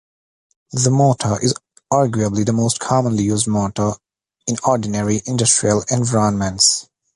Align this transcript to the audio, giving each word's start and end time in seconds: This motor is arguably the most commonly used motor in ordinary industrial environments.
This 0.71 0.87
motor 0.87 1.39
is 1.43 1.53
arguably 1.93 2.43
the 2.43 2.53
most 2.53 2.79
commonly 2.79 3.21
used 3.25 3.45
motor 3.47 3.91
in 4.47 4.55
ordinary 4.63 5.21
industrial 5.27 5.83
environments. 5.91 6.89